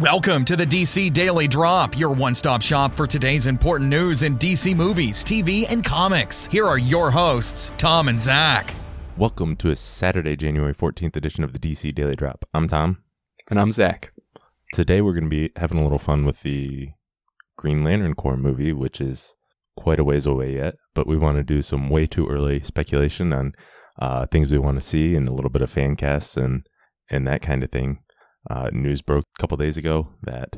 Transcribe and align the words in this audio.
Welcome 0.00 0.46
to 0.46 0.56
the 0.56 0.64
DC 0.64 1.12
Daily 1.12 1.46
Drop, 1.46 1.98
your 1.98 2.14
one 2.14 2.34
stop 2.34 2.62
shop 2.62 2.96
for 2.96 3.06
today's 3.06 3.46
important 3.46 3.90
news 3.90 4.22
in 4.22 4.38
DC 4.38 4.74
movies, 4.74 5.22
TV, 5.22 5.66
and 5.70 5.84
comics. 5.84 6.46
Here 6.46 6.66
are 6.66 6.78
your 6.78 7.10
hosts, 7.10 7.70
Tom 7.76 8.08
and 8.08 8.18
Zach. 8.18 8.72
Welcome 9.18 9.56
to 9.56 9.70
a 9.70 9.76
Saturday, 9.76 10.36
January 10.36 10.74
14th 10.74 11.16
edition 11.16 11.44
of 11.44 11.52
the 11.52 11.58
DC 11.58 11.94
Daily 11.94 12.16
Drop. 12.16 12.46
I'm 12.54 12.66
Tom. 12.66 13.02
And 13.50 13.60
I'm 13.60 13.72
Zach. 13.72 14.14
Today 14.72 15.02
we're 15.02 15.12
going 15.12 15.24
to 15.24 15.28
be 15.28 15.50
having 15.56 15.78
a 15.78 15.82
little 15.82 15.98
fun 15.98 16.24
with 16.24 16.40
the 16.40 16.88
Green 17.58 17.84
Lantern 17.84 18.14
Corps 18.14 18.38
movie, 18.38 18.72
which 18.72 19.02
is 19.02 19.36
quite 19.76 20.00
a 20.00 20.04
ways 20.04 20.24
away 20.24 20.54
yet, 20.54 20.76
but 20.94 21.06
we 21.06 21.18
want 21.18 21.36
to 21.36 21.44
do 21.44 21.60
some 21.60 21.90
way 21.90 22.06
too 22.06 22.26
early 22.26 22.62
speculation 22.62 23.34
on 23.34 23.52
uh, 23.98 24.24
things 24.24 24.50
we 24.50 24.58
want 24.58 24.80
to 24.80 24.88
see 24.88 25.14
and 25.14 25.28
a 25.28 25.34
little 25.34 25.50
bit 25.50 25.60
of 25.60 25.70
fan 25.70 25.94
casts 25.94 26.38
and, 26.38 26.66
and 27.10 27.26
that 27.26 27.42
kind 27.42 27.62
of 27.62 27.70
thing. 27.70 27.98
Uh, 28.48 28.70
news 28.72 29.02
broke 29.02 29.26
a 29.36 29.40
couple 29.40 29.56
days 29.56 29.76
ago 29.76 30.08
that 30.22 30.56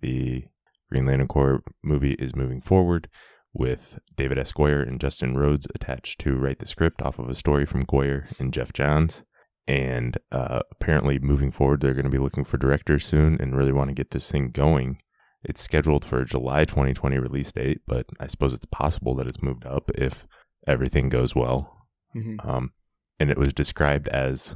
the 0.00 0.44
Green 0.90 1.06
Lantern 1.06 1.28
Corps 1.28 1.62
movie 1.82 2.14
is 2.14 2.36
moving 2.36 2.60
forward 2.60 3.08
with 3.52 3.98
David 4.16 4.38
S. 4.38 4.52
Goyer 4.52 4.86
and 4.86 5.00
Justin 5.00 5.34
Rhoades 5.34 5.66
attached 5.74 6.20
to 6.20 6.36
write 6.36 6.58
the 6.58 6.66
script 6.66 7.00
off 7.02 7.18
of 7.18 7.28
a 7.28 7.34
story 7.34 7.64
from 7.64 7.84
Goyer 7.84 8.26
and 8.38 8.52
Geoff 8.52 8.72
Johns. 8.72 9.22
And 9.66 10.18
uh, 10.30 10.60
apparently, 10.72 11.18
moving 11.18 11.50
forward, 11.50 11.80
they're 11.80 11.94
going 11.94 12.04
to 12.04 12.10
be 12.10 12.18
looking 12.18 12.44
for 12.44 12.58
directors 12.58 13.06
soon 13.06 13.40
and 13.40 13.56
really 13.56 13.72
want 13.72 13.88
to 13.88 13.94
get 13.94 14.10
this 14.10 14.30
thing 14.30 14.50
going. 14.50 14.98
It's 15.42 15.60
scheduled 15.60 16.04
for 16.04 16.20
a 16.20 16.26
July 16.26 16.64
2020 16.64 17.18
release 17.18 17.52
date, 17.52 17.80
but 17.86 18.06
I 18.20 18.26
suppose 18.26 18.52
it's 18.52 18.66
possible 18.66 19.14
that 19.14 19.26
it's 19.26 19.42
moved 19.42 19.64
up 19.64 19.90
if 19.94 20.26
everything 20.66 21.08
goes 21.08 21.34
well. 21.34 21.86
Mm-hmm. 22.14 22.48
Um, 22.48 22.72
and 23.18 23.30
it 23.30 23.38
was 23.38 23.52
described 23.52 24.08
as 24.08 24.54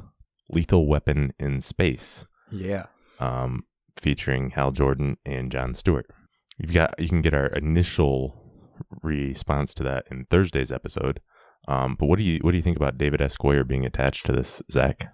Lethal 0.51 0.87
Weapon 0.87 1.33
in 1.39 1.61
Space 1.61 2.25
Yeah. 2.51 2.85
um, 3.19 3.65
featuring 4.01 4.51
Hal 4.51 4.71
Jordan 4.71 5.17
and 5.25 5.51
John 5.51 5.73
Stewart. 5.73 6.05
You've 6.57 6.73
got 6.73 6.99
you 6.99 7.07
can 7.09 7.21
get 7.21 7.33
our 7.33 7.47
initial 7.47 8.43
response 9.03 9.73
to 9.75 9.83
that 9.83 10.05
in 10.09 10.25
Thursday's 10.29 10.71
episode. 10.71 11.19
Um, 11.67 11.95
but 11.99 12.05
what 12.07 12.17
do 12.17 12.23
you 12.23 12.39
what 12.41 12.51
do 12.51 12.57
you 12.57 12.63
think 12.63 12.77
about 12.77 12.97
David 12.97 13.21
S. 13.21 13.35
Goyer 13.37 13.67
being 13.67 13.85
attached 13.85 14.25
to 14.25 14.31
this, 14.31 14.61
Zach? 14.71 15.11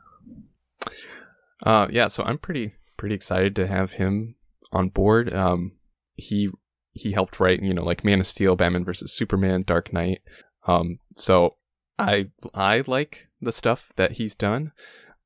Uh, 1.63 1.87
yeah. 1.89 2.07
So 2.07 2.23
I'm 2.23 2.37
pretty 2.37 2.73
pretty 2.97 3.15
excited 3.15 3.55
to 3.55 3.67
have 3.67 3.93
him 3.93 4.35
on 4.71 4.89
board. 4.89 5.33
Um, 5.33 5.73
he 6.15 6.49
he 6.91 7.11
helped 7.11 7.39
write 7.39 7.61
you 7.61 7.73
know 7.73 7.83
like 7.83 8.03
Man 8.05 8.19
of 8.19 8.27
Steel, 8.27 8.55
Batman 8.55 8.85
versus 8.85 9.11
Superman, 9.11 9.63
Dark 9.65 9.91
Knight. 9.93 10.21
Um, 10.67 10.99
so 11.17 11.55
I 11.97 12.27
I 12.53 12.83
like 12.87 13.27
the 13.41 13.51
stuff 13.51 13.91
that 13.95 14.13
he's 14.13 14.35
done. 14.35 14.71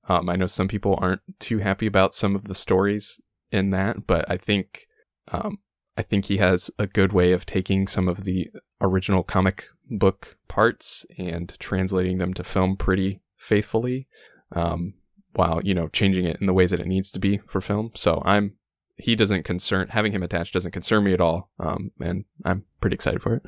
Um, 0.10 0.28
I 0.28 0.36
know 0.36 0.48
some 0.48 0.68
people 0.68 0.98
aren't 1.00 1.22
too 1.40 1.60
happy 1.60 1.86
about 1.86 2.14
some 2.14 2.36
of 2.36 2.46
the 2.46 2.56
stories 2.56 3.22
in 3.52 3.70
that, 3.70 4.08
but 4.08 4.30
I 4.30 4.38
think 4.38 4.88
um, 5.32 5.60
I 5.98 6.02
think 6.02 6.26
he 6.26 6.38
has 6.38 6.72
a 6.80 6.88
good 6.88 7.14
way 7.14 7.32
of 7.32 7.46
taking 7.46 7.88
some 7.88 8.08
of 8.08 8.24
the 8.24 8.50
original 8.82 9.24
comic 9.24 9.66
book 9.90 10.38
parts 10.48 11.06
and 11.18 11.56
translating 11.60 12.18
them 12.18 12.34
to 12.34 12.44
film 12.44 12.76
pretty 12.76 13.22
faithfully, 13.36 14.08
um, 14.56 14.96
while 15.34 15.62
you 15.64 15.74
know 15.74 15.88
changing 15.90 16.26
it 16.26 16.38
in 16.40 16.48
the 16.48 16.54
ways 16.54 16.72
that 16.72 16.80
it 16.80 16.88
needs 16.88 17.12
to 17.12 17.20
be 17.20 17.38
for 17.46 17.62
film. 17.62 17.92
So 17.96 18.22
I'm 18.26 18.56
he 18.96 19.16
doesn't 19.16 19.44
concern 19.44 19.90
having 19.90 20.12
him 20.12 20.24
attached 20.24 20.54
doesn't 20.54 20.72
concern 20.72 21.04
me 21.04 21.14
at 21.14 21.22
all, 21.22 21.52
um, 21.60 21.92
and 22.00 22.26
I'm 22.44 22.66
pretty 22.82 22.96
excited 22.96 23.22
for 23.22 23.36
it. 23.36 23.44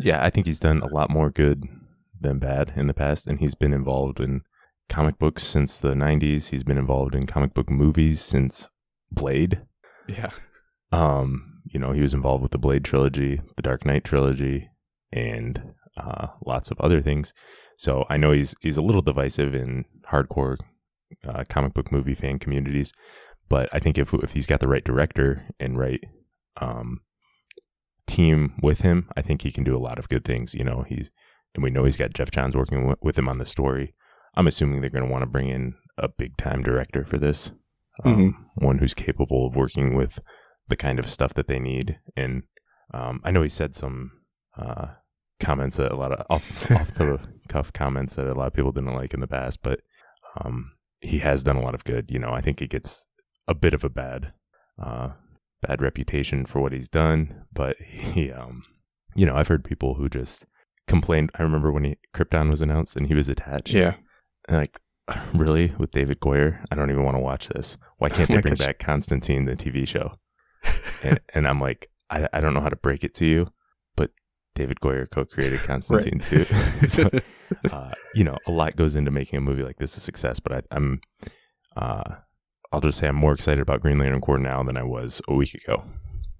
Yeah, 0.00 0.24
I 0.24 0.30
think 0.30 0.46
he's 0.46 0.60
done 0.60 0.80
a 0.80 0.92
lot 0.92 1.10
more 1.10 1.30
good 1.30 1.64
than 2.18 2.38
bad 2.38 2.72
in 2.74 2.86
the 2.86 2.94
past, 2.94 3.26
and 3.26 3.38
he's 3.38 3.54
been 3.54 3.72
involved 3.72 4.18
in 4.18 4.42
comic 4.90 5.18
books 5.18 5.42
since 5.42 5.80
the 5.80 5.94
'90s. 5.94 6.48
He's 6.50 6.64
been 6.64 6.76
involved 6.76 7.14
in 7.14 7.26
comic 7.26 7.54
book 7.54 7.70
movies 7.70 8.20
since 8.20 8.68
Blade. 9.10 9.62
Yeah, 10.08 10.30
Um, 10.92 11.62
you 11.64 11.78
know, 11.78 11.92
he 11.92 12.02
was 12.02 12.12
involved 12.14 12.42
with 12.42 12.50
the 12.50 12.58
Blade 12.58 12.84
trilogy, 12.84 13.40
the 13.56 13.62
Dark 13.62 13.86
Knight 13.86 14.04
trilogy, 14.04 14.68
and 15.12 15.74
uh, 15.96 16.28
lots 16.44 16.70
of 16.70 16.80
other 16.80 17.00
things. 17.00 17.32
So 17.78 18.04
I 18.10 18.16
know 18.16 18.32
he's 18.32 18.54
he's 18.60 18.76
a 18.76 18.82
little 18.82 19.02
divisive 19.02 19.54
in 19.54 19.84
hardcore 20.10 20.56
uh, 21.26 21.44
comic 21.48 21.72
book 21.74 21.90
movie 21.92 22.14
fan 22.14 22.38
communities, 22.38 22.92
but 23.48 23.68
I 23.72 23.78
think 23.78 23.96
if 23.98 24.12
if 24.14 24.32
he's 24.32 24.46
got 24.46 24.60
the 24.60 24.68
right 24.68 24.84
director 24.84 25.46
and 25.58 25.78
right 25.78 26.04
um, 26.60 27.00
team 28.06 28.54
with 28.62 28.80
him, 28.80 29.08
I 29.16 29.22
think 29.22 29.42
he 29.42 29.52
can 29.52 29.64
do 29.64 29.76
a 29.76 29.78
lot 29.78 29.98
of 29.98 30.08
good 30.08 30.24
things. 30.24 30.54
You 30.54 30.64
know, 30.64 30.84
he's 30.88 31.10
and 31.54 31.62
we 31.62 31.70
know 31.70 31.84
he's 31.84 31.96
got 31.96 32.14
Geoff 32.14 32.30
Johns 32.30 32.56
working 32.56 32.86
with, 32.86 32.98
with 33.00 33.18
him 33.18 33.28
on 33.28 33.38
the 33.38 33.46
story. 33.46 33.94
I'm 34.34 34.46
assuming 34.46 34.80
they're 34.80 34.90
going 34.90 35.06
to 35.06 35.10
want 35.10 35.22
to 35.22 35.30
bring 35.30 35.48
in 35.48 35.74
a 35.98 36.08
big 36.08 36.36
time 36.36 36.62
director 36.62 37.04
for 37.04 37.18
this, 37.18 37.50
um, 38.04 38.46
one 38.54 38.78
who's 38.78 38.94
capable 38.94 39.46
of 39.46 39.56
working 39.56 39.94
with 39.94 40.20
the 40.68 40.76
kind 40.76 40.98
of 40.98 41.10
stuff 41.10 41.34
that 41.34 41.46
they 41.46 41.58
need. 41.58 41.98
And 42.16 42.44
um, 42.94 43.20
I 43.24 43.30
know 43.30 43.42
he 43.42 43.48
said 43.48 43.74
some 43.74 44.12
uh, 44.56 44.88
comments 45.40 45.76
that 45.76 45.92
a 45.92 45.96
lot 45.96 46.12
of 46.12 46.26
off, 46.30 46.70
off 46.70 46.94
the 46.94 47.20
cuff 47.48 47.72
comments 47.72 48.14
that 48.14 48.26
a 48.26 48.34
lot 48.34 48.46
of 48.46 48.52
people 48.52 48.72
didn't 48.72 48.94
like 48.94 49.12
in 49.12 49.20
the 49.20 49.26
past, 49.26 49.62
but 49.62 49.80
um, 50.40 50.72
he 51.00 51.18
has 51.18 51.42
done 51.42 51.56
a 51.56 51.62
lot 51.62 51.74
of 51.74 51.84
good. 51.84 52.10
You 52.10 52.18
know, 52.18 52.30
I 52.30 52.40
think 52.40 52.60
he 52.60 52.66
gets 52.66 53.06
a 53.48 53.54
bit 53.54 53.74
of 53.74 53.84
a 53.84 53.90
bad 53.90 54.32
uh, 54.80 55.10
bad 55.60 55.82
reputation 55.82 56.46
for 56.46 56.60
what 56.60 56.72
he's 56.72 56.88
done, 56.88 57.44
but 57.52 57.76
he, 57.80 58.32
um, 58.32 58.62
you 59.14 59.26
know, 59.26 59.34
I've 59.34 59.48
heard 59.48 59.64
people 59.64 59.94
who 59.94 60.08
just 60.08 60.46
complained. 60.86 61.30
I 61.34 61.42
remember 61.42 61.72
when 61.72 61.84
he 61.84 61.98
Krypton 62.14 62.50
was 62.50 62.60
announced 62.60 62.96
and 62.96 63.06
he 63.06 63.14
was 63.14 63.28
attached. 63.28 63.74
yeah, 63.74 63.94
like, 64.50 64.80
really, 65.34 65.72
with 65.78 65.90
David 65.90 66.20
Goyer, 66.20 66.64
I 66.70 66.74
don't 66.74 66.90
even 66.90 67.04
want 67.04 67.16
to 67.16 67.20
watch 67.22 67.48
this. 67.48 67.76
Why 67.98 68.08
can't 68.10 68.28
they 68.28 68.40
bring 68.40 68.54
back 68.54 68.78
Constantine, 68.78 69.44
the 69.44 69.56
TV 69.56 69.86
show? 69.86 70.12
and, 71.02 71.20
and 71.34 71.46
I'm 71.48 71.60
like, 71.60 71.90
I, 72.10 72.28
I 72.32 72.40
don't 72.40 72.54
know 72.54 72.60
how 72.60 72.68
to 72.68 72.76
break 72.76 73.04
it 73.04 73.14
to 73.14 73.26
you, 73.26 73.48
but 73.96 74.10
David 74.54 74.80
Goyer 74.80 75.08
co-created 75.10 75.62
Constantine 75.62 76.18
too. 76.18 76.44
so, 76.88 77.08
uh, 77.72 77.92
you 78.14 78.24
know, 78.24 78.36
a 78.46 78.50
lot 78.50 78.76
goes 78.76 78.94
into 78.96 79.10
making 79.10 79.38
a 79.38 79.40
movie 79.40 79.62
like 79.62 79.78
this 79.78 79.96
a 79.96 80.00
success. 80.00 80.40
But 80.40 80.52
I, 80.52 80.62
I'm, 80.72 81.00
uh, 81.76 82.02
I'll 82.72 82.80
just 82.80 82.98
say 82.98 83.08
I'm 83.08 83.16
more 83.16 83.32
excited 83.32 83.60
about 83.62 83.80
Green 83.80 83.98
Lantern 83.98 84.20
Corps 84.20 84.38
now 84.38 84.62
than 84.62 84.76
I 84.76 84.82
was 84.82 85.22
a 85.28 85.34
week 85.34 85.54
ago. 85.54 85.82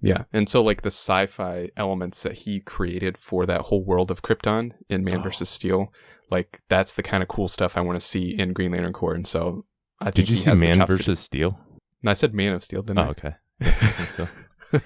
yeah. 0.01 0.23
And 0.33 0.47
so 0.47 0.61
like 0.61 0.81
the 0.81 0.87
sci-fi 0.91 1.69
elements 1.77 2.23
that 2.23 2.39
he 2.39 2.59
created 2.61 3.17
for 3.17 3.45
that 3.45 3.61
whole 3.61 3.83
world 3.83 4.11
of 4.11 4.21
Krypton 4.21 4.71
in 4.89 5.03
Man 5.03 5.19
Oh. 5.19 5.23
vs. 5.23 5.49
Steel, 5.49 5.91
like 6.31 6.59
that's 6.69 6.93
the 6.95 7.03
kind 7.03 7.21
of 7.21 7.29
cool 7.29 7.47
stuff 7.47 7.77
I 7.77 7.81
want 7.81 7.99
to 7.99 8.05
see 8.05 8.29
in 8.37 8.53
Green 8.53 8.71
Lantern 8.71 8.93
Corps. 8.93 9.13
And 9.13 9.27
so 9.27 9.65
I 9.99 10.05
think 10.05 10.15
Did 10.15 10.29
you 10.29 10.35
see 10.35 10.53
Man 10.53 10.85
versus 10.85 11.19
Steel? 11.19 11.59
I 12.05 12.13
said 12.13 12.33
Man 12.33 12.53
of 12.53 12.63
Steel, 12.63 12.81
didn't 12.81 12.99
Oh, 12.99 13.03
I? 13.03 13.07
okay. 13.09 13.35
I 13.61 14.05
so. 14.15 14.27
You 14.73 14.79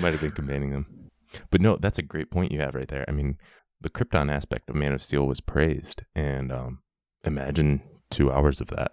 might 0.00 0.12
have 0.12 0.20
been 0.22 0.30
combining 0.30 0.70
them. 0.70 1.10
But 1.50 1.60
no, 1.60 1.76
that's 1.76 1.98
a 1.98 2.02
great 2.02 2.30
point 2.30 2.52
you 2.52 2.60
have 2.60 2.74
right 2.74 2.88
there. 2.88 3.04
I 3.08 3.12
mean, 3.12 3.36
the 3.80 3.90
Krypton 3.90 4.32
aspect 4.32 4.70
of 4.70 4.76
Man 4.76 4.92
of 4.92 5.02
Steel 5.02 5.26
was 5.26 5.40
praised, 5.40 6.02
and 6.14 6.50
um, 6.52 6.78
imagine 7.24 7.82
two 8.10 8.30
hours 8.32 8.60
of 8.60 8.68
that. 8.68 8.92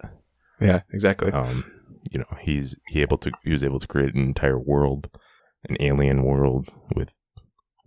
yeah, 0.60 0.80
exactly. 0.92 1.32
Um, 1.32 1.64
you 2.10 2.18
know, 2.18 2.36
he's 2.40 2.76
he 2.88 3.00
able 3.00 3.16
to 3.18 3.30
he 3.44 3.52
was 3.52 3.64
able 3.64 3.78
to 3.78 3.86
create 3.86 4.14
an 4.14 4.22
entire 4.24 4.58
world, 4.58 5.08
an 5.68 5.76
alien 5.80 6.22
world 6.24 6.68
with 6.94 7.16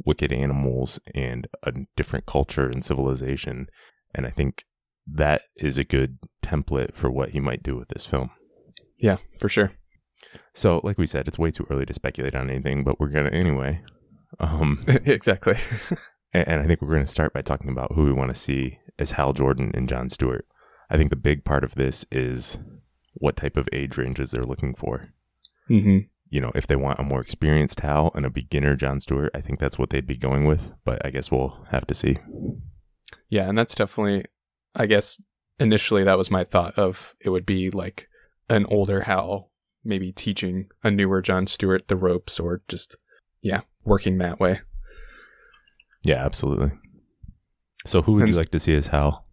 wicked 0.05 0.31
animals 0.31 0.99
and 1.13 1.47
a 1.63 1.73
different 1.95 2.25
culture 2.25 2.67
and 2.67 2.83
civilization, 2.83 3.67
and 4.17 4.25
I 4.25 4.31
think 4.31 4.65
that 5.05 5.43
is 5.55 5.77
a 5.77 5.85
good 5.85 6.17
template 6.43 6.93
for 6.93 7.09
what 7.09 7.29
he 7.29 7.39
might 7.39 7.63
do 7.63 7.77
with 7.77 7.89
this 7.89 8.05
film. 8.05 8.31
yeah, 8.99 9.17
for 9.39 9.47
sure. 9.47 9.71
So, 10.53 10.81
like 10.83 10.97
we 10.97 11.07
said, 11.07 11.27
it's 11.27 11.37
way 11.39 11.51
too 11.51 11.67
early 11.69 11.85
to 11.85 11.93
speculate 11.93 12.35
on 12.35 12.49
anything, 12.49 12.83
but 12.83 12.99
we're 12.99 13.09
gonna 13.09 13.29
anyway. 13.29 13.81
Um, 14.39 14.83
exactly. 14.87 15.55
and, 16.33 16.59
I 16.59 16.65
think 16.65 16.81
we're 16.81 16.93
gonna 16.93 17.07
start 17.07 17.31
by 17.31 17.41
talking 17.41 17.69
about 17.69 17.93
who 17.93 18.05
we 18.05 18.11
want 18.11 18.29
to 18.31 18.35
see 18.35 18.79
as 18.99 19.11
Hal 19.11 19.33
Jordan 19.33 19.71
and 19.73 19.87
John 19.87 20.09
Stewart. 20.09 20.45
I 20.89 20.97
think 20.97 21.11
the 21.11 21.15
big 21.15 21.45
part 21.45 21.63
of 21.63 21.75
this 21.75 22.05
is 22.11 22.57
what 23.13 23.37
type 23.37 23.55
of 23.57 23.69
age 23.71 23.97
ranges 23.97 24.31
they're 24.31 24.43
looking 24.43 24.73
for. 24.73 25.09
hmm 25.67 25.99
You 26.29 26.41
know, 26.41 26.51
if 26.55 26.65
they 26.65 26.75
want 26.75 26.99
a 26.99 27.03
more 27.03 27.21
experienced 27.21 27.81
Hal 27.81 28.11
and 28.15 28.25
a 28.25 28.29
beginner 28.29 28.75
John 28.75 28.99
Stewart, 28.99 29.31
I 29.35 29.41
think 29.41 29.59
that's 29.59 29.77
what 29.77 29.91
they'd 29.91 30.07
be 30.07 30.17
going 30.17 30.45
with. 30.45 30.73
But 30.83 31.05
I 31.05 31.11
guess 31.11 31.29
we'll 31.31 31.65
have 31.69 31.85
to 31.87 31.93
see. 31.93 32.17
Yeah, 33.29 33.47
and 33.49 33.57
that's 33.57 33.75
definitely, 33.75 34.25
I 34.75 34.85
guess, 34.85 35.21
initially 35.59 36.03
that 36.03 36.17
was 36.17 36.31
my 36.31 36.43
thought 36.43 36.77
of 36.77 37.15
it 37.19 37.29
would 37.29 37.45
be 37.45 37.69
like 37.69 38.07
an 38.49 38.65
older 38.67 39.01
Hal, 39.01 39.51
maybe 39.83 40.11
teaching 40.11 40.69
a 40.83 40.91
newer 40.91 41.21
John 41.21 41.47
Stewart 41.47 41.87
the 41.87 41.95
ropes, 41.95 42.39
or 42.39 42.61
just 42.67 42.95
yeah, 43.41 43.61
working 43.83 44.17
that 44.19 44.39
way. 44.39 44.61
Yeah, 46.03 46.23
absolutely. 46.25 46.71
So, 47.85 48.01
who 48.01 48.13
would 48.13 48.23
And 48.23 48.31
you 48.31 48.37
like 48.37 48.51
to 48.51 48.59
see 48.59 48.75
as 48.75 48.87
Hal? 48.87 49.25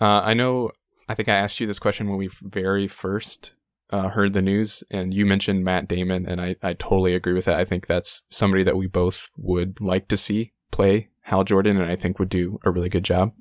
Uh, 0.00 0.20
I 0.20 0.34
know. 0.34 0.70
I 1.08 1.14
think 1.14 1.28
I 1.28 1.36
asked 1.36 1.60
you 1.60 1.66
this 1.66 1.78
question 1.78 2.08
when 2.08 2.18
we 2.18 2.28
very 2.42 2.88
first 2.88 3.54
uh, 3.90 4.08
heard 4.08 4.32
the 4.32 4.42
news, 4.42 4.82
and 4.90 5.14
you 5.14 5.24
mentioned 5.24 5.64
Matt 5.64 5.88
Damon, 5.88 6.26
and 6.26 6.40
I, 6.40 6.56
I 6.62 6.72
totally 6.72 7.14
agree 7.14 7.34
with 7.34 7.44
that. 7.44 7.58
I 7.58 7.64
think 7.64 7.86
that's 7.86 8.22
somebody 8.28 8.64
that 8.64 8.76
we 8.76 8.88
both 8.88 9.28
would 9.36 9.80
like 9.80 10.08
to 10.08 10.16
see 10.16 10.52
play 10.76 11.08
Hal 11.22 11.44
Jordan, 11.44 11.80
and 11.80 11.90
I 11.90 11.96
think 11.96 12.18
would 12.18 12.28
do 12.28 12.58
a 12.64 12.70
really 12.70 12.88
good 12.88 13.04
job. 13.04 13.32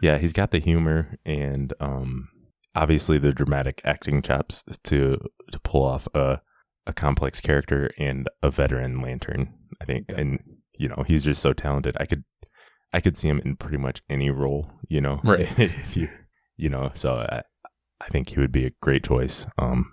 Yeah, 0.00 0.18
he's 0.18 0.32
got 0.32 0.50
the 0.50 0.58
humor, 0.60 1.18
and 1.24 1.72
um, 1.80 2.28
obviously 2.74 3.18
the 3.18 3.32
dramatic 3.32 3.80
acting 3.84 4.22
chops 4.22 4.64
to 4.84 5.18
to 5.50 5.58
pull 5.60 5.84
off 5.84 6.08
a 6.14 6.40
a 6.86 6.92
complex 6.92 7.40
character 7.40 7.90
and 7.98 8.28
a 8.42 8.50
veteran 8.50 9.00
lantern. 9.00 9.52
I 9.80 9.84
think, 9.84 10.06
and 10.16 10.40
you 10.78 10.88
know, 10.88 11.04
he's 11.06 11.24
just 11.24 11.42
so 11.42 11.52
talented. 11.52 11.96
I 12.00 12.06
could 12.06 12.24
I 12.92 13.00
could 13.00 13.16
see 13.16 13.28
him 13.28 13.40
in 13.44 13.56
pretty 13.56 13.78
much 13.78 14.02
any 14.08 14.30
role. 14.30 14.70
You 14.88 15.00
know, 15.00 15.20
Right. 15.24 15.48
if 15.58 15.96
you 15.96 16.08
you 16.56 16.68
know, 16.68 16.90
so 16.94 17.14
I 17.16 17.42
I 18.00 18.06
think 18.08 18.30
he 18.30 18.40
would 18.40 18.52
be 18.52 18.66
a 18.66 18.72
great 18.80 19.04
choice. 19.04 19.46
Um, 19.58 19.92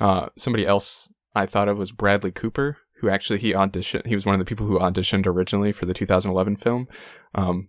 Uh, 0.00 0.28
somebody 0.36 0.66
else 0.66 1.08
I 1.34 1.46
thought 1.46 1.68
of 1.68 1.78
was 1.78 1.92
Bradley 1.92 2.30
Cooper, 2.32 2.78
who 3.00 3.08
actually 3.08 3.38
he 3.38 3.52
auditioned. 3.52 4.06
He 4.06 4.14
was 4.14 4.24
one 4.26 4.34
of 4.34 4.38
the 4.38 4.44
people 4.44 4.66
who 4.66 4.78
auditioned 4.78 5.26
originally 5.26 5.72
for 5.72 5.86
the 5.86 5.94
2011 5.94 6.56
film. 6.56 6.88
Um, 7.34 7.68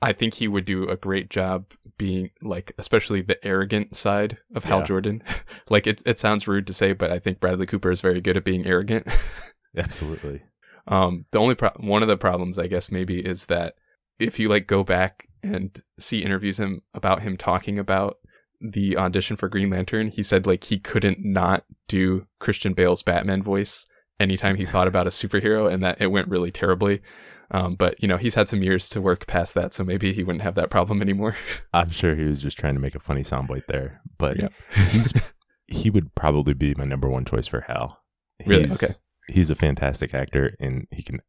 I 0.00 0.12
think 0.12 0.34
he 0.34 0.48
would 0.48 0.64
do 0.64 0.88
a 0.88 0.96
great 0.96 1.30
job 1.30 1.66
being 1.96 2.30
like, 2.42 2.72
especially 2.76 3.22
the 3.22 3.44
arrogant 3.46 3.94
side 3.94 4.38
of 4.54 4.64
Hal 4.64 4.80
Yeah. 4.80 4.84
Jordan. 4.84 5.22
like 5.70 5.86
it, 5.86 6.02
it 6.04 6.18
sounds 6.18 6.48
rude 6.48 6.66
to 6.66 6.72
say, 6.72 6.92
but 6.92 7.12
I 7.12 7.20
think 7.20 7.38
Bradley 7.38 7.66
Cooper 7.66 7.90
is 7.92 8.00
very 8.00 8.20
good 8.20 8.36
at 8.36 8.44
being 8.44 8.66
arrogant. 8.66 9.06
absolutely. 9.76 10.42
Um, 10.88 11.24
the 11.30 11.38
only 11.38 11.54
pro- 11.54 11.70
one 11.78 12.02
of 12.02 12.08
the 12.08 12.16
problems, 12.16 12.58
I 12.58 12.66
guess, 12.66 12.90
maybe 12.90 13.20
is 13.20 13.46
that 13.46 13.74
if 14.18 14.40
you 14.40 14.48
like 14.48 14.66
go 14.66 14.82
back 14.82 15.28
and 15.44 15.80
see 15.98 16.24
interviews 16.24 16.58
him 16.58 16.82
about 16.94 17.22
him 17.22 17.36
talking 17.36 17.78
about 17.78 18.16
the 18.60 18.96
audition 18.96 19.36
for 19.36 19.48
Green 19.48 19.70
Lantern, 19.70 20.08
he 20.08 20.22
said 20.24 20.46
like 20.46 20.64
he 20.64 20.80
couldn't 20.80 21.18
not 21.24 21.64
do 21.86 22.26
Christian 22.40 22.72
Bale's 22.74 23.02
Batman 23.04 23.42
voice 23.42 23.86
anytime 24.22 24.56
he 24.56 24.64
thought 24.64 24.88
about 24.88 25.06
a 25.06 25.10
superhero, 25.10 25.70
and 25.72 25.82
that 25.82 26.00
it 26.00 26.06
went 26.08 26.28
really 26.28 26.50
terribly. 26.50 27.02
Um, 27.50 27.74
but 27.74 28.00
you 28.02 28.08
know 28.08 28.16
he's 28.16 28.34
had 28.34 28.48
some 28.48 28.62
years 28.62 28.88
to 28.90 29.00
work 29.02 29.26
past 29.26 29.52
that, 29.54 29.74
so 29.74 29.84
maybe 29.84 30.14
he 30.14 30.22
wouldn't 30.24 30.42
have 30.42 30.54
that 30.54 30.70
problem 30.70 31.02
anymore. 31.02 31.36
I'm 31.74 31.90
sure 31.90 32.14
he 32.14 32.24
was 32.24 32.40
just 32.40 32.58
trying 32.58 32.74
to 32.74 32.80
make 32.80 32.94
a 32.94 33.00
funny 33.00 33.22
soundbite 33.22 33.66
there, 33.66 34.00
but 34.16 34.38
Yeah. 34.38 34.48
he's 34.90 35.12
he 35.66 35.90
would 35.90 36.14
probably 36.14 36.54
be 36.54 36.74
my 36.74 36.84
number 36.84 37.08
one 37.10 37.24
choice 37.26 37.46
for 37.46 37.60
Hal. 37.62 37.98
Really? 38.46 38.62
He's, 38.62 38.82
Okay. 38.82 38.94
He's 39.28 39.50
a 39.50 39.54
fantastic 39.54 40.14
actor, 40.14 40.54
and 40.60 40.86
he 40.90 41.02
can 41.02 41.20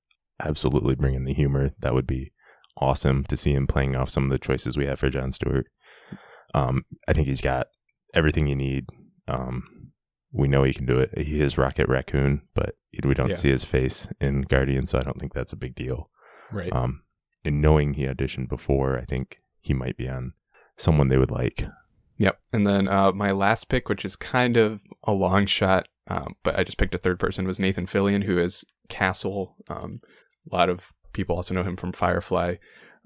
absolutely 0.41 0.95
bring 0.95 1.13
in 1.13 1.25
the 1.25 1.33
humor. 1.33 1.71
That 1.79 1.93
would 1.93 2.07
be 2.07 2.31
awesome 2.77 3.23
to 3.25 3.37
see 3.37 3.51
him 3.53 3.67
playing 3.67 3.95
off 3.95 4.09
some 4.09 4.23
of 4.23 4.29
the 4.29 4.39
choices 4.39 4.75
we 4.77 4.85
have 4.87 4.99
for 4.99 5.09
John 5.09 5.29
Stewart. 5.31 5.67
Um, 6.55 6.85
I 7.07 7.13
think 7.13 7.27
he's 7.27 7.41
got 7.41 7.67
everything 8.13 8.47
you 8.47 8.55
need. 8.55 8.85
Um, 9.27 9.82
we 10.33 10.47
know 10.47 10.63
he 10.63 10.73
can 10.73 10.85
do 10.85 10.97
it. 10.99 11.17
He 11.17 11.39
is 11.41 11.57
Rocket 11.57 11.87
Raccoon, 11.87 12.41
but 12.53 12.75
we 13.03 13.13
don't 13.13 13.29
Yeah. 13.29 13.35
see 13.35 13.49
his 13.49 13.63
face 13.63 14.07
in 14.19 14.41
Guardian, 14.41 14.85
so 14.85 14.97
I 14.97 15.01
don't 15.03 15.19
think 15.19 15.33
that's 15.33 15.53
a 15.53 15.57
big 15.57 15.75
deal. 15.75 16.09
right. 16.51 16.71
Um, 16.73 17.01
and 17.45 17.61
knowing 17.61 17.93
he 17.95 18.03
auditioned 18.05 18.47
before, 18.49 18.97
I 18.99 19.05
think 19.05 19.41
he 19.61 19.73
might 19.73 19.97
be 19.97 20.07
on 20.09 20.33
someone 20.77 21.07
they 21.07 21.17
would 21.17 21.31
like. 21.31 21.65
Yep. 22.17 22.39
And 22.53 22.65
then 22.67 22.87
uh, 22.87 23.11
my 23.11 23.31
last 23.31 23.69
pick, 23.69 23.89
which 23.89 24.05
is 24.05 24.15
kind 24.15 24.55
of 24.57 24.83
a 25.03 25.13
long 25.13 25.45
shot, 25.45 25.87
um, 26.07 26.35
but 26.43 26.57
I 26.57 26.63
just 26.63 26.77
picked 26.77 26.93
a 26.95 26.99
third 26.99 27.19
person, 27.19 27.45
was 27.47 27.59
Nathan 27.59 27.85
Fillion, 27.87 28.23
who 28.25 28.37
is 28.37 28.63
Castle. 28.89 29.55
Um, 29.67 30.01
a 30.51 30.55
lot 30.55 30.69
of 30.69 30.91
people 31.13 31.35
also 31.35 31.53
know 31.53 31.63
him 31.63 31.75
from 31.77 31.91
Firefly. 31.91 32.55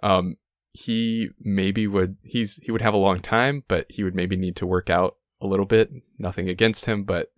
Um, 0.04 0.36
he 0.74 1.30
maybe 1.40 1.88
would 1.88 2.18
he's 2.24 2.58
he 2.64 2.72
would 2.72 2.82
have 2.82 2.94
a 2.94 2.98
long 2.98 3.20
time, 3.20 3.64
but 3.68 3.86
he 3.90 4.04
would 4.04 4.16
maybe 4.16 4.36
need 4.36 4.56
to 4.58 4.68
work 4.68 4.90
out 4.90 5.16
a 5.42 5.48
little 5.48 5.66
bit. 5.66 5.92
Nothing 6.18 6.50
against 6.50 6.86
him, 6.86 7.04
but 7.04 7.32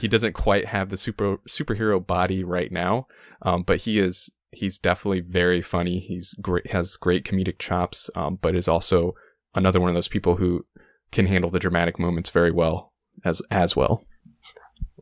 he 0.00 0.08
doesn't 0.08 0.32
quite 0.32 0.66
have 0.66 0.90
the 0.90 0.96
super 0.96 1.38
superhero 1.48 2.04
body 2.04 2.44
right 2.44 2.72
now. 2.72 3.06
Um, 3.42 3.62
but 3.62 3.82
he 3.82 3.98
is 3.98 4.30
he's 4.50 4.78
definitely 4.78 5.20
very 5.20 5.62
funny. 5.62 5.98
He's 5.98 6.34
great 6.40 6.68
has 6.68 6.96
great 6.96 7.24
comedic 7.24 7.58
chops, 7.58 8.10
um, 8.14 8.38
but 8.40 8.54
is 8.54 8.68
also 8.68 9.14
another 9.54 9.80
one 9.80 9.90
of 9.90 9.94
those 9.94 10.08
people 10.08 10.36
who 10.36 10.66
can 11.10 11.26
handle 11.26 11.50
the 11.50 11.58
dramatic 11.58 11.98
moments 11.98 12.30
very 12.30 12.50
well 12.50 12.92
as 13.24 13.42
as 13.50 13.76
well. 13.76 14.04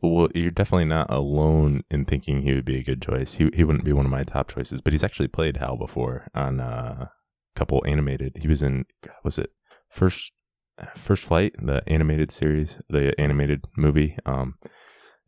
Well, 0.01 0.29
you're 0.35 0.51
definitely 0.51 0.85
not 0.85 1.09
alone 1.09 1.83
in 1.89 2.05
thinking 2.05 2.41
he 2.41 2.53
would 2.53 2.65
be 2.65 2.77
a 2.77 2.83
good 2.83 3.01
choice. 3.01 3.35
He 3.35 3.49
he 3.53 3.63
wouldn't 3.63 3.85
be 3.85 3.93
one 3.93 4.05
of 4.05 4.11
my 4.11 4.23
top 4.23 4.49
choices, 4.49 4.81
but 4.81 4.93
he's 4.93 5.03
actually 5.03 5.27
played 5.27 5.57
Hal 5.57 5.75
before 5.77 6.27
on 6.35 6.59
uh, 6.59 7.07
a 7.07 7.11
couple 7.55 7.83
animated. 7.85 8.37
He 8.39 8.47
was 8.47 8.61
in 8.61 8.85
was 9.23 9.37
it 9.37 9.51
first 9.89 10.33
First 10.95 11.23
Flight, 11.25 11.55
the 11.61 11.81
animated 11.87 12.31
series, 12.31 12.77
the 12.89 13.19
animated 13.19 13.65
movie. 13.75 14.17
Um, 14.25 14.55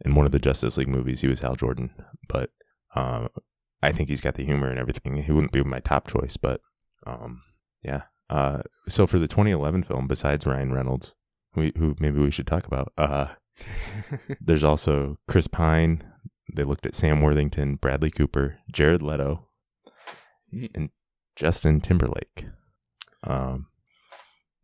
in 0.05 0.15
one 0.15 0.25
of 0.25 0.31
the 0.31 0.39
Justice 0.39 0.77
League 0.77 0.87
movies, 0.87 1.21
he 1.21 1.27
was 1.27 1.39
Hal 1.41 1.55
Jordan, 1.55 1.89
but 2.27 2.51
um, 2.95 3.29
I 3.81 3.91
think 3.91 4.09
he's 4.09 4.21
got 4.21 4.35
the 4.35 4.45
humor 4.45 4.69
and 4.69 4.79
everything. 4.79 5.17
He 5.17 5.31
wouldn't 5.31 5.51
be 5.51 5.63
my 5.63 5.79
top 5.79 6.07
choice, 6.07 6.37
but 6.37 6.61
um, 7.05 7.41
yeah. 7.83 8.03
Uh, 8.29 8.61
so 8.87 9.07
for 9.07 9.17
the 9.19 9.27
2011 9.27 9.83
film, 9.83 10.07
besides 10.07 10.45
Ryan 10.45 10.71
Reynolds, 10.71 11.15
we, 11.55 11.71
who 11.77 11.95
maybe 11.99 12.19
we 12.19 12.31
should 12.31 12.47
talk 12.47 12.65
about, 12.67 12.93
uh, 12.97 13.27
there's 14.41 14.63
also 14.63 15.17
Chris 15.27 15.47
Pine. 15.47 16.03
They 16.55 16.63
looked 16.63 16.85
at 16.85 16.95
Sam 16.95 17.21
Worthington, 17.21 17.75
Bradley 17.75 18.11
Cooper, 18.11 18.57
Jared 18.71 19.01
Leto, 19.01 19.47
Mm. 20.53 20.69
and 20.73 20.89
Justin 21.35 21.79
Timberlake. 21.79 22.45
Um, 23.23 23.67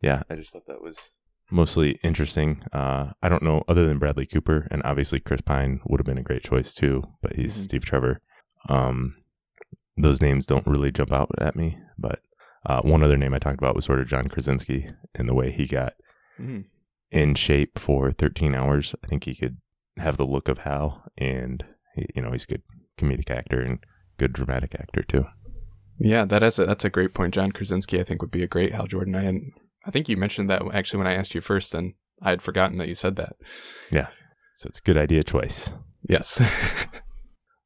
yeah, 0.00 0.22
I 0.30 0.34
just 0.36 0.52
thought 0.52 0.66
that 0.66 0.82
was 0.82 1.10
mostly 1.50 1.92
interesting. 2.02 2.62
Uh, 2.72 3.12
I 3.22 3.28
don't 3.28 3.42
know 3.42 3.62
other 3.68 3.86
than 3.86 3.98
Bradley 3.98 4.26
Cooper, 4.26 4.66
and 4.70 4.82
obviously 4.84 5.20
Chris 5.20 5.40
Pine 5.40 5.80
would 5.86 6.00
have 6.00 6.06
been 6.06 6.18
a 6.18 6.22
great 6.22 6.42
choice 6.42 6.72
too, 6.74 7.02
but 7.22 7.36
he's 7.36 7.56
Mhm. 7.56 7.62
Steve 7.64 7.84
Trevor. 7.84 8.20
Um, 8.68 9.16
those 9.96 10.20
names 10.20 10.44
don't 10.46 10.66
really 10.66 10.90
jump 10.90 11.12
out 11.12 11.30
at 11.38 11.56
me, 11.56 11.78
but 11.98 12.20
uh, 12.66 12.80
one 12.82 13.02
other 13.04 13.16
name 13.16 13.32
I 13.32 13.38
talked 13.38 13.58
about 13.60 13.76
was 13.76 13.84
sort 13.84 14.00
of 14.00 14.08
John 14.08 14.26
Krasinski 14.28 14.90
and 15.14 15.28
the 15.28 15.34
way 15.34 15.52
he 15.52 15.66
got 15.66 15.94
Mhm. 16.38 16.64
in 17.12 17.34
shape 17.36 17.78
for 17.78 18.10
13 18.10 18.54
hours. 18.54 18.94
I 19.04 19.06
think 19.06 19.24
he 19.24 19.34
could 19.36 19.58
have 19.98 20.16
the 20.16 20.26
look 20.26 20.48
of 20.48 20.58
Hal, 20.58 21.04
and 21.16 21.64
he, 21.94 22.06
you 22.16 22.22
know 22.22 22.32
he's 22.32 22.42
a 22.44 22.48
good 22.48 22.62
comedic 22.98 23.30
actor 23.30 23.60
and 23.62 23.78
good 24.18 24.32
dramatic 24.32 24.74
actor 24.74 25.02
too. 25.02 25.26
Yeah, 25.98 26.24
that 26.26 26.42
is 26.42 26.58
a, 26.58 26.66
that's 26.66 26.84
a 26.84 26.90
great 26.90 27.14
point. 27.14 27.32
John 27.34 27.52
Krasinski, 27.52 28.00
I 28.00 28.04
think, 28.04 28.20
would 28.20 28.30
be 28.32 28.42
a 28.42 28.48
great 28.48 28.72
Hal 28.74 28.86
Jordan. 28.86 29.14
I 29.14 29.22
hadn't, 29.22 29.52
I 29.86 29.90
think 29.90 30.08
you 30.08 30.16
mentioned 30.16 30.50
that 30.50 30.62
actually 30.74 30.98
when 30.98 31.06
I 31.06 31.14
asked 31.14 31.34
you 31.34 31.40
first, 31.40 31.74
and 31.74 31.94
I 32.20 32.30
had 32.30 32.42
forgotten 32.42 32.78
that 32.78 32.88
you 32.88 32.94
said 32.94 33.16
that. 33.16 33.36
Yeah. 33.90 34.08
So 34.56 34.68
it's 34.68 34.78
a 34.78 34.82
good 34.82 34.96
idea 34.96 35.22
choice. 35.22 35.70
Yes. 36.08 36.40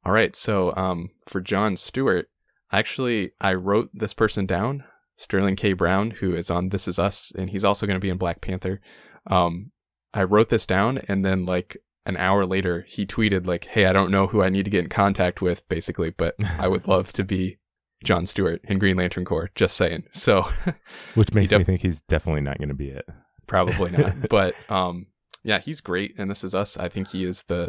All 0.04 0.12
right. 0.12 0.34
So, 0.34 0.74
um, 0.76 1.10
for 1.28 1.40
John 1.40 1.76
Stewart, 1.76 2.28
actually, 2.72 3.32
I 3.40 3.54
wrote 3.54 3.90
this 3.92 4.14
person 4.14 4.46
down, 4.46 4.84
Sterling 5.16 5.56
K. 5.56 5.72
Brown, 5.72 6.12
who 6.12 6.34
is 6.34 6.50
on 6.50 6.70
This 6.70 6.88
Is 6.88 6.98
Us, 6.98 7.32
and 7.36 7.50
he's 7.50 7.64
also 7.64 7.86
going 7.86 7.96
to 7.96 8.00
be 8.00 8.08
in 8.08 8.16
Black 8.16 8.40
Panther. 8.40 8.80
Um, 9.26 9.72
I 10.12 10.24
wrote 10.24 10.48
this 10.48 10.66
down, 10.66 10.98
and 11.08 11.24
then 11.24 11.46
like 11.46 11.76
an 12.06 12.16
hour 12.16 12.44
later, 12.44 12.84
he 12.88 13.06
tweeted 13.06 13.46
like, 13.46 13.66
"Hey, 13.66 13.86
I 13.86 13.92
don't 13.92 14.10
know 14.10 14.26
who 14.26 14.42
I 14.42 14.48
need 14.48 14.64
to 14.64 14.70
get 14.70 14.82
in 14.84 14.90
contact 14.90 15.40
with, 15.40 15.68
basically, 15.68 16.10
but 16.10 16.34
I 16.58 16.66
would 16.66 16.88
love 16.88 17.12
to 17.12 17.24
be 17.24 17.58
John 18.04 18.26
Stewart 18.26 18.60
in 18.64 18.78
Green 18.78 18.96
Lantern 18.96 19.24
Corps." 19.24 19.50
Just 19.54 19.76
saying. 19.76 20.04
So, 20.12 20.42
Which 21.14 21.32
makes 21.34 21.50
def- 21.50 21.58
me 21.58 21.64
think 21.64 21.80
he's 21.82 22.00
definitely 22.02 22.42
not 22.42 22.58
going 22.58 22.68
to 22.68 22.74
be 22.74 22.88
it. 22.90 23.08
probably 23.46 23.90
not 23.90 24.28
but 24.30 24.54
um 24.68 25.06
yeah 25.42 25.58
he's 25.58 25.80
great 25.80 26.14
and 26.18 26.30
this 26.30 26.44
is 26.44 26.54
us 26.54 26.76
i 26.76 26.88
think 26.88 27.08
he 27.08 27.24
is 27.24 27.42
the 27.44 27.68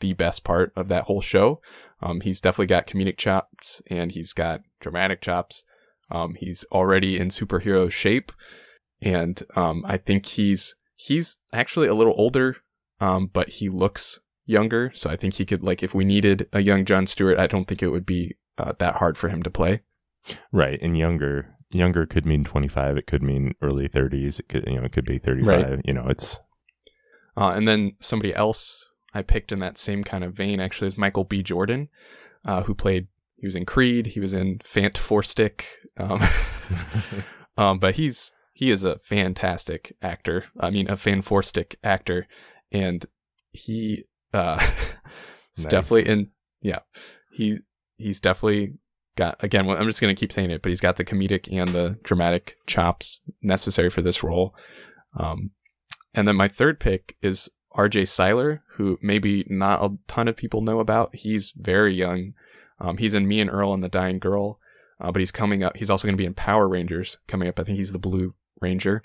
the 0.00 0.12
best 0.12 0.44
part 0.44 0.72
of 0.76 0.86
that 0.88 1.04
whole 1.04 1.20
show 1.20 1.60
um 2.02 2.20
he's 2.20 2.40
definitely 2.40 2.66
got 2.66 2.86
comedic 2.86 3.16
chops 3.16 3.82
and 3.90 4.12
he's 4.12 4.32
got 4.32 4.60
dramatic 4.78 5.20
chops 5.20 5.64
um 6.12 6.34
he's 6.38 6.64
already 6.70 7.18
in 7.18 7.28
superhero 7.30 7.90
shape 7.90 8.30
and 9.02 9.42
um 9.56 9.82
i 9.86 9.96
think 9.96 10.24
he's 10.26 10.76
he's 10.94 11.38
actually 11.52 11.88
a 11.88 11.94
little 11.94 12.14
older 12.16 12.56
um 13.00 13.28
but 13.32 13.48
he 13.48 13.68
looks 13.68 14.20
younger 14.46 14.92
so 14.94 15.10
i 15.10 15.16
think 15.16 15.34
he 15.34 15.44
could 15.44 15.64
like 15.64 15.82
if 15.82 15.94
we 15.94 16.04
needed 16.04 16.46
a 16.52 16.60
young 16.60 16.84
john 16.84 17.06
stewart 17.06 17.38
i 17.38 17.46
don't 17.48 17.66
think 17.66 17.82
it 17.82 17.88
would 17.88 18.06
be 18.06 18.36
uh, 18.58 18.72
that 18.78 18.96
hard 18.96 19.16
for 19.16 19.28
him 19.28 19.42
to 19.42 19.50
play 19.50 19.80
Right, 20.52 20.78
and 20.82 20.96
younger 20.96 21.54
younger 21.70 22.06
could 22.06 22.24
mean 22.26 22.44
25. 22.44 22.96
It 22.96 23.06
could 23.06 23.22
mean 23.22 23.54
early 23.60 23.88
30s. 23.88 24.40
It 24.40 24.48
could 24.48 24.64
you 24.66 24.76
know 24.76 24.84
it 24.84 24.92
could 24.92 25.06
be 25.06 25.18
35. 25.18 25.82
You 25.84 25.94
know, 25.94 26.06
it's 26.08 26.40
Uh, 27.36 27.50
and 27.50 27.66
then 27.66 27.92
somebody 28.00 28.34
else 28.34 28.88
I 29.14 29.22
picked 29.22 29.52
in 29.52 29.60
that 29.60 29.78
same 29.78 30.04
kind 30.04 30.24
of 30.24 30.34
vein 30.34 30.60
actually 30.60 30.88
is 30.88 30.98
Michael 30.98 31.24
B. 31.24 31.42
Jordan, 31.42 31.88
uh, 32.44 32.62
who 32.64 32.74
played, 32.74 33.08
he 33.36 33.46
was 33.46 33.56
in 33.56 33.64
Creed, 33.64 34.08
he 34.08 34.20
was 34.20 34.34
in 34.34 34.58
Fant 34.58 34.98
Four 34.98 35.22
Stick. 35.22 35.66
Um, 35.96 36.20
um, 37.56 37.78
but 37.78 37.94
he's, 37.94 38.32
he 38.52 38.70
is 38.70 38.84
a 38.84 38.98
fantastic 38.98 39.96
actor. 40.02 40.46
I 40.58 40.70
mean, 40.70 40.90
a 40.90 40.96
fan 40.96 41.22
four 41.22 41.42
stick 41.42 41.78
actor. 41.82 42.26
And 42.72 43.06
he, 43.50 44.04
uh, 44.34 44.58
Nice. 45.56 45.66
definitely 45.66 46.08
in, 46.08 46.30
yeah, 46.60 46.80
he, 47.32 47.60
he's 47.98 48.20
definitely 48.20 48.74
got, 49.16 49.36
again, 49.40 49.68
I'm 49.68 49.86
just 49.86 50.00
going 50.00 50.14
to 50.14 50.18
keep 50.18 50.32
saying 50.32 50.50
it, 50.50 50.62
but 50.62 50.70
he's 50.70 50.80
got 50.80 50.96
the 50.96 51.04
comedic 51.04 51.52
and 51.52 51.68
the 51.68 51.98
dramatic 52.02 52.56
chops 52.66 53.20
necessary 53.42 53.90
for 53.90 54.00
this 54.00 54.22
role. 54.22 54.54
Um, 55.18 55.50
and 56.14 56.26
then 56.26 56.36
my 56.36 56.48
third 56.48 56.80
pick 56.80 57.16
is 57.20 57.50
RJ 57.76 58.08
Cyler, 58.08 58.62
who 58.74 58.98
maybe 59.02 59.44
not 59.48 59.84
a 59.84 59.96
ton 60.06 60.28
of 60.28 60.36
people 60.36 60.62
know 60.62 60.80
about. 60.80 61.14
He's 61.14 61.52
very 61.56 61.94
young. 61.94 62.32
Um, 62.80 62.96
he's 62.96 63.14
in 63.14 63.28
Me 63.28 63.40
and 63.40 63.50
Earl 63.50 63.74
and 63.74 63.82
the 63.82 63.88
Dying 63.88 64.18
Girl, 64.18 64.58
uh, 65.00 65.10
but 65.10 65.20
he's 65.20 65.32
coming 65.32 65.62
up. 65.62 65.76
He's 65.76 65.90
also 65.90 66.06
going 66.06 66.16
to 66.16 66.20
be 66.20 66.26
in 66.26 66.34
Power 66.34 66.68
Rangers 66.68 67.18
coming 67.26 67.48
up. 67.48 67.58
I 67.58 67.64
think 67.64 67.76
he's 67.76 67.92
the 67.92 67.98
Blue 67.98 68.34
Ranger. 68.60 69.02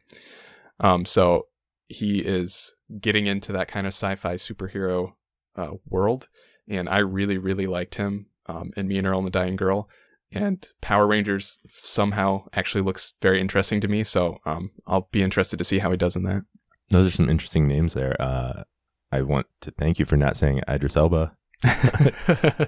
Um, 0.79 1.05
so 1.05 1.47
he 1.87 2.19
is 2.19 2.75
getting 2.99 3.27
into 3.27 3.51
that 3.51 3.67
kind 3.67 3.87
of 3.87 3.93
sci-fi 3.93 4.35
superhero 4.35 5.13
uh, 5.55 5.71
world, 5.87 6.29
and 6.67 6.87
I 6.87 6.99
really, 6.99 7.37
really 7.37 7.67
liked 7.67 7.95
him 7.95 8.27
um, 8.47 8.71
in 8.77 8.87
Me 8.87 8.97
and 8.97 9.07
Earl 9.07 9.19
and 9.19 9.27
the 9.27 9.31
Dying 9.31 9.55
Girl. 9.55 9.87
And 10.31 10.67
Power 10.81 11.05
Rangers 11.05 11.59
somehow 11.67 12.45
actually 12.53 12.81
looks 12.83 13.13
very 13.21 13.39
interesting 13.39 13.79
to 13.81 13.87
me, 13.87 14.03
so 14.03 14.39
um, 14.45 14.71
I'll 14.87 15.07
be 15.11 15.21
interested 15.21 15.57
to 15.57 15.63
see 15.63 15.77
how 15.79 15.91
he 15.91 15.97
does 15.97 16.15
in 16.15 16.23
that. 16.23 16.43
Those 16.89 17.07
are 17.07 17.11
some 17.11 17.29
interesting 17.29 17.67
names 17.67 17.93
there. 17.93 18.19
Uh, 18.19 18.63
I 19.11 19.21
want 19.21 19.45
to 19.61 19.71
thank 19.71 19.99
you 19.99 20.05
for 20.05 20.17
not 20.17 20.35
saying 20.35 20.61
Idris 20.67 20.97
Elba. 20.97 21.35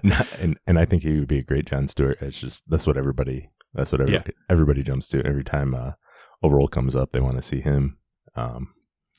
Not- 0.04 0.40
and 0.40 0.58
and 0.68 0.80
I 0.80 0.86
think 0.86 1.04
he 1.04 1.20
would 1.20 1.28
be 1.28 1.40
a 1.40 1.44
great 1.44 1.66
John 1.66 1.88
Stewart. 1.88 2.18
It's 2.22 2.40
just 2.40 2.64
that's 2.70 2.88
what 2.88 2.98
everybody 2.98 3.50
that's 3.74 3.92
what 3.92 4.02
everybody, 4.02 4.34
everybody 4.50 4.84
jumps 4.84 5.08
to 5.10 5.26
every 5.26 5.44
time 5.44 5.74
uh, 5.76 5.92
a 6.44 6.50
role 6.50 6.68
comes 6.68 6.96
up. 6.96 7.10
They 7.12 7.20
want 7.20 7.36
to 7.38 7.42
see 7.42 7.62
him. 7.62 7.98
Um, 8.36 8.74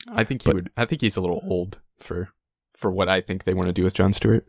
I 0.07 0.23
think 0.23 0.43
he 0.43 0.47
But- 0.49 0.55
would. 0.55 0.69
I 0.77 0.85
think 0.85 1.01
he's 1.01 1.17
a 1.17 1.21
little 1.21 1.41
old 1.43 1.79
for 1.99 2.29
for 2.75 2.91
what 2.91 3.09
I 3.09 3.21
think 3.21 3.43
they 3.43 3.53
want 3.53 3.67
to 3.67 3.73
do 3.73 3.83
with 3.83 3.93
John 3.93 4.13
Stewart. 4.13 4.45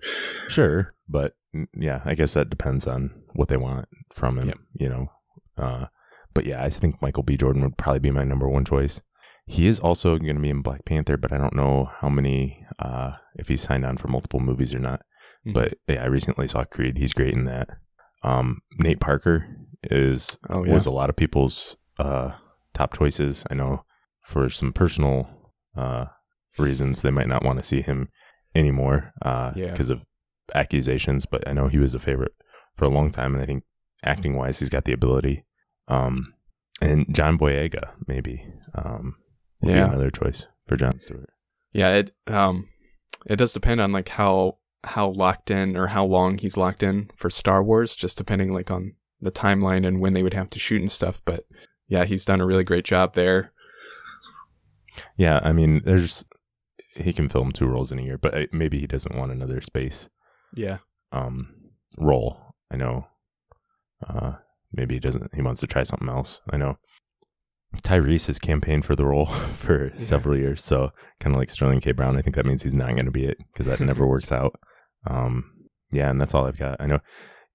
sure, 0.48 0.94
but 1.08 1.34
yeah, 1.76 2.02
I 2.04 2.14
guess 2.14 2.34
that 2.34 2.50
depends 2.50 2.86
on 2.86 3.10
what 3.34 3.48
they 3.48 3.56
want 3.56 3.86
from 4.12 4.38
him. 4.38 4.48
Yep. 4.48 4.58
You 4.74 4.88
know, 4.88 5.06
uh, 5.56 5.86
but 6.34 6.44
yeah, 6.46 6.62
I 6.62 6.70
think 6.70 7.00
Michael 7.02 7.22
B. 7.22 7.36
Jordan 7.36 7.62
would 7.62 7.78
probably 7.78 8.00
be 8.00 8.10
my 8.10 8.24
number 8.24 8.48
one 8.48 8.64
choice. 8.64 9.00
He 9.46 9.66
is 9.66 9.80
also 9.80 10.18
going 10.18 10.36
to 10.36 10.42
be 10.42 10.50
in 10.50 10.60
Black 10.62 10.84
Panther, 10.84 11.16
but 11.16 11.32
I 11.32 11.38
don't 11.38 11.54
know 11.56 11.90
how 12.00 12.08
many 12.10 12.64
uh, 12.78 13.12
if 13.36 13.48
he's 13.48 13.62
signed 13.62 13.84
on 13.86 13.96
for 13.96 14.08
multiple 14.08 14.40
movies 14.40 14.74
or 14.74 14.78
not. 14.78 15.02
Mhm. 15.46 15.54
But 15.54 15.74
yeah, 15.88 16.02
I 16.02 16.06
recently 16.06 16.48
saw 16.48 16.64
Creed. 16.64 16.98
He's 16.98 17.12
great 17.14 17.32
in 17.32 17.44
that. 17.46 17.70
Um, 18.22 18.58
Nate 18.78 19.00
Parker 19.00 19.46
is 19.84 20.38
Oh 20.50 20.64
yeah, 20.64 20.72
was 20.74 20.84
a 20.86 20.90
lot 20.90 21.08
of 21.08 21.16
people's 21.16 21.76
uh, 21.98 22.32
top 22.74 22.92
choices. 22.96 23.42
I 23.50 23.54
know 23.54 23.84
for 24.20 24.48
some 24.50 24.72
personal 24.72 25.28
uh, 25.76 26.06
reasons 26.58 27.00
they 27.02 27.10
might 27.10 27.28
not 27.28 27.44
want 27.44 27.58
to 27.58 27.64
see 27.64 27.80
him 27.80 28.08
anymore 28.54 29.12
Yeah. 29.24 29.52
because 29.70 29.88
of 29.90 30.02
accusations, 30.54 31.26
but 31.26 31.46
I 31.48 31.52
know 31.52 31.68
he 31.68 31.78
was 31.78 31.94
a 31.94 31.98
favorite 31.98 32.32
for 32.74 32.84
a 32.84 32.88
long 32.90 33.10
time, 33.10 33.34
and 33.34 33.42
I 33.42 33.46
think 33.46 33.64
acting 34.04 34.36
wise, 34.36 34.58
he's 34.58 34.70
got 34.70 34.84
the 34.84 34.92
ability. 34.92 35.44
Um, 35.88 36.34
and 36.80 37.12
John 37.14 37.38
Boyega 37.38 37.90
maybe 38.06 38.46
um, 38.74 39.16
would 39.62 39.74
Yeah. 39.74 39.86
be 39.86 39.90
another 39.92 40.10
choice 40.10 40.46
for 40.66 40.76
John 40.76 40.98
Stewart. 40.98 41.30
yeah. 41.72 41.90
It 41.94 42.12
um, 42.26 42.68
it 43.26 43.36
does 43.36 43.52
depend 43.52 43.80
on 43.80 43.90
like 43.92 44.08
how 44.10 44.58
how 44.84 45.08
locked 45.10 45.50
in 45.50 45.76
or 45.76 45.88
how 45.88 46.04
long 46.04 46.38
he's 46.38 46.56
locked 46.56 46.82
in 46.84 47.10
for 47.16 47.30
Star 47.30 47.64
Wars, 47.64 47.96
just 47.96 48.16
depending 48.16 48.52
like 48.52 48.70
on 48.70 48.94
the 49.20 49.32
timeline 49.32 49.84
and 49.86 50.00
when 50.00 50.12
they 50.12 50.22
would 50.22 50.34
have 50.34 50.50
to 50.50 50.58
shoot 50.60 50.80
and 50.80 50.90
stuff. 50.92 51.20
But 51.24 51.44
yeah, 51.88 52.04
he's 52.04 52.24
done 52.24 52.40
a 52.40 52.46
really 52.46 52.62
great 52.64 52.84
job 52.84 53.14
there. 53.14 53.52
Yeah, 55.16 55.40
I 55.42 55.52
mean, 55.52 55.82
there's 55.84 56.24
he 56.94 57.12
can 57.12 57.28
film 57.28 57.50
two 57.52 57.66
roles 57.66 57.90
in 57.92 57.98
a 57.98 58.02
year, 58.02 58.18
but 58.18 58.34
uh, 58.34 58.46
maybe 58.52 58.78
he 58.80 58.86
doesn't 58.86 59.16
want 59.16 59.32
another 59.32 59.60
space 59.60 60.08
Yeah, 60.54 60.78
um 61.12 61.48
role. 61.98 62.38
I 62.70 62.76
know. 62.76 63.06
Uh, 64.06 64.32
maybe 64.72 64.94
he 64.96 65.00
doesn't. 65.00 65.34
He 65.34 65.42
wants 65.42 65.60
to 65.60 65.66
try 65.66 65.82
something 65.82 66.08
else. 66.08 66.40
I 66.50 66.56
know. 66.56 66.78
Tyrese 67.82 68.26
has 68.28 68.38
campaigned 68.38 68.84
for 68.84 68.96
the 68.96 69.04
role 69.06 69.26
for 69.56 69.92
Yeah. 69.96 70.02
several 70.02 70.36
years, 70.38 70.62
so 70.64 70.90
kind 71.20 71.34
of 71.34 71.38
like 71.40 71.50
Sterling 71.50 71.80
K. 71.80 71.92
Brown. 71.92 72.16
I 72.16 72.22
think 72.22 72.36
that 72.36 72.46
means 72.46 72.62
he's 72.62 72.74
not 72.74 72.90
going 72.94 73.04
to 73.04 73.10
be 73.10 73.24
it 73.24 73.38
because 73.52 73.66
that 73.66 73.80
never 73.80 74.06
works 74.14 74.32
out. 74.32 74.58
Um, 75.06 75.50
yeah, 75.90 76.10
and 76.10 76.20
that's 76.20 76.34
all 76.34 76.46
I've 76.46 76.58
got. 76.58 76.80
I 76.80 76.86
know. 76.86 77.00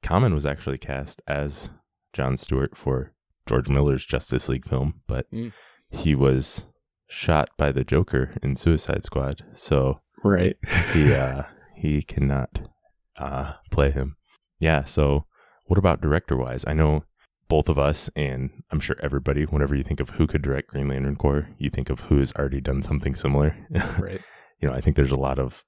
Common 0.02 0.34
was 0.34 0.46
actually 0.46 0.78
cast 0.78 1.22
as 1.28 1.70
John 2.14 2.38
Stewart 2.38 2.76
for 2.76 3.14
George 3.48 3.70
Miller's 3.70 4.06
Justice 4.06 4.50
League 4.50 4.68
film, 4.68 5.02
but 5.08 5.30
Mm. 5.32 5.52
he 5.90 6.14
was 6.16 6.66
shot 7.08 7.50
by 7.58 7.72
the 7.72 7.84
Joker 7.84 8.36
in 8.44 8.56
Suicide 8.56 9.04
Squad, 9.04 9.44
so 9.54 10.02
right. 10.24 10.56
he 10.94 11.14
uh 11.14 11.44
he 11.76 12.02
cannot 12.02 12.70
uh 13.18 13.54
play 13.72 13.92
him. 13.92 14.16
Yeah, 14.60 14.84
so 14.84 15.26
what 15.66 15.78
about 15.78 16.02
director 16.02 16.38
wise? 16.38 16.64
I 16.68 16.74
know 16.74 17.04
both 17.48 17.70
of 17.70 17.78
us 17.78 18.10
and 18.16 18.64
I'm 18.72 18.80
sure 18.80 18.96
everybody, 19.02 19.44
whenever 19.44 19.76
you 19.76 19.84
think 19.84 20.00
of 20.00 20.12
who 20.12 20.28
could 20.28 20.42
direct 20.42 20.70
Green 20.70 20.88
Lantern 20.88 21.16
Corps, 21.16 21.50
you 21.58 21.70
think 21.70 21.90
of 21.90 22.02
who 22.02 22.18
has 22.20 22.32
already 22.34 22.62
done 22.62 22.82
something 22.82 23.16
similar. 23.16 23.56
right. 24.00 24.22
you 24.60 24.68
know, 24.68 24.74
I 24.74 24.82
think 24.82 24.96
there's 24.96 25.12
a 25.12 25.16
lot 25.16 25.40
of 25.40 25.64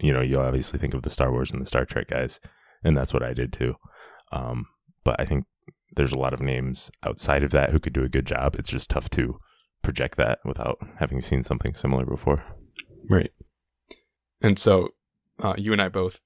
you 0.00 0.12
know, 0.12 0.20
you 0.20 0.38
obviously 0.38 0.78
think 0.78 0.94
of 0.94 1.02
the 1.02 1.10
Star 1.10 1.32
Wars 1.32 1.50
and 1.50 1.60
the 1.60 1.66
Star 1.66 1.84
Trek 1.84 2.08
guys, 2.08 2.38
and 2.84 2.96
that's 2.96 3.12
what 3.12 3.22
I 3.22 3.34
did 3.34 3.52
too. 3.52 3.74
Um, 4.32 4.66
but 5.04 5.16
I 5.20 5.24
think 5.24 5.44
there's 5.96 6.12
a 6.12 6.18
lot 6.18 6.34
of 6.34 6.40
names 6.40 6.90
outside 7.02 7.42
of 7.42 7.50
that 7.50 7.70
who 7.70 7.80
could 7.80 7.92
do 7.92 8.04
a 8.04 8.08
good 8.08 8.26
job. 8.26 8.56
It's 8.56 8.70
just 8.70 8.90
tough 8.90 9.10
to 9.10 9.38
project 9.82 10.16
that 10.16 10.38
without 10.44 10.78
having 10.98 11.20
seen 11.20 11.42
something 11.42 11.74
similar 11.74 12.04
before. 12.04 12.44
Right. 13.08 13.32
And 14.40 14.58
so, 14.58 14.90
uh, 15.40 15.54
you 15.56 15.72
and 15.72 15.82
I 15.82 15.88
both 15.88 16.20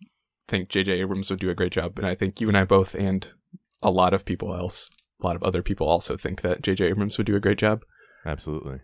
think 0.48 0.68
J.J. 0.68 0.92
Abrams 1.00 1.30
would 1.30 1.40
do 1.40 1.50
a 1.50 1.54
great 1.54 1.72
job, 1.72 1.98
and 1.98 2.06
I 2.06 2.14
think 2.14 2.40
you 2.40 2.48
and 2.48 2.56
I 2.56 2.64
both, 2.64 2.94
and 2.94 3.26
a 3.82 3.90
lot 3.90 4.14
of 4.14 4.24
people 4.24 4.54
else, 4.54 4.90
a 5.22 5.26
lot 5.26 5.36
of 5.36 5.42
other 5.42 5.62
people 5.62 5.88
also 5.88 6.16
think 6.16 6.42
that 6.42 6.62
J.J. 6.62 6.86
Abrams 6.86 7.18
would 7.18 7.26
do 7.26 7.36
a 7.36 7.40
great 7.40 7.58
job. 7.58 7.82
Absolutely. 8.26 8.80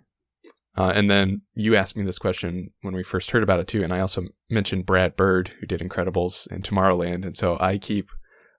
Uh, 0.76 0.92
and 0.94 1.10
then 1.10 1.42
you 1.54 1.74
asked 1.74 1.96
me 1.96 2.04
this 2.04 2.18
question 2.18 2.70
when 2.82 2.94
we 2.94 3.02
first 3.02 3.30
heard 3.32 3.42
about 3.42 3.58
it 3.60 3.66
too, 3.66 3.82
and 3.82 3.92
I 3.92 4.00
also 4.00 4.22
mentioned 4.48 4.86
Brad 4.86 5.16
Bird, 5.16 5.52
who 5.60 5.66
did 5.66 5.80
Incredibles 5.80 6.46
and 6.50 6.62
Tomorrowland, 6.62 7.24
and 7.26 7.36
so 7.36 7.56
I 7.60 7.78
keep, 7.78 8.08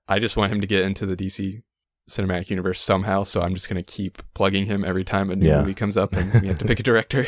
I 0.08 0.20
just 0.20 0.36
want 0.36 0.52
him 0.52 0.60
to 0.62 0.68
get 0.68 0.82
into 0.84 1.06
the 1.06 1.16
DC 1.16 1.62
cinematic 2.10 2.50
universe 2.50 2.82
somehow. 2.82 3.24
So 3.24 3.42
I'm 3.42 3.54
just 3.54 3.70
gonna 3.70 3.84
keep 3.84 4.22
plugging 4.34 4.66
him 4.66 4.84
every 4.84 5.06
time 5.06 5.30
a 5.30 5.36
new 5.36 5.48
Yeah. 5.48 5.60
movie 5.62 5.74
comes 5.76 5.96
up, 5.96 6.14
and 6.14 6.42
we 6.42 6.48
have 6.50 6.58
to 6.58 6.66
pick 6.66 6.80
a 6.80 6.84
director. 6.92 7.26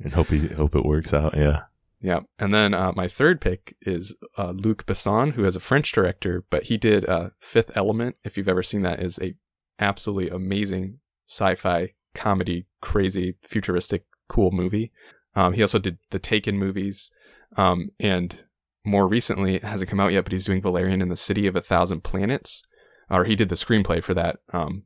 and 0.00 0.12
hope 0.12 0.28
he 0.28 0.48
hope 0.48 0.74
it 0.74 0.84
works 0.84 1.14
out. 1.14 1.36
Yeah, 1.36 1.60
Yeah, 2.00 2.20
and 2.38 2.52
then 2.52 2.74
uh, 2.74 2.92
my 2.94 3.08
third 3.08 3.40
pick 3.40 3.74
is 3.82 4.14
uh, 4.36 4.50
Luc 4.50 4.84
Besson, 4.84 5.32
who 5.32 5.44
is 5.44 5.56
a 5.56 5.60
French 5.60 5.92
director, 5.92 6.44
but 6.50 6.64
he 6.64 6.76
did 6.76 7.08
uh, 7.08 7.30
Fifth 7.38 7.70
Element. 7.74 8.16
If 8.22 8.36
you've 8.36 8.48
ever 8.48 8.62
seen 8.62 8.82
that, 8.82 9.02
is 9.02 9.18
a 9.20 9.34
absolutely 9.78 10.28
amazing 10.28 10.98
sci-fi 11.26 11.94
comedy, 12.14 12.66
crazy, 12.80 13.36
futuristic, 13.42 14.04
cool 14.28 14.50
movie. 14.50 14.92
Um, 15.34 15.54
he 15.54 15.62
also 15.62 15.78
did 15.78 15.98
the 16.10 16.18
Taken 16.18 16.58
movies, 16.58 17.10
um, 17.56 17.90
and 17.98 18.44
more 18.84 19.08
recently 19.08 19.56
it 19.56 19.64
hasn't 19.64 19.90
come 19.90 20.00
out 20.00 20.12
yet, 20.12 20.24
but 20.24 20.32
he's 20.32 20.44
doing 20.44 20.62
Valerian 20.62 21.02
in 21.02 21.08
the 21.08 21.16
City 21.16 21.46
of 21.46 21.56
a 21.56 21.60
Thousand 21.60 22.02
Planets, 22.04 22.62
or 23.10 23.24
he 23.24 23.36
did 23.36 23.48
the 23.48 23.54
screenplay 23.54 24.02
for 24.02 24.14
that, 24.14 24.36
um, 24.52 24.84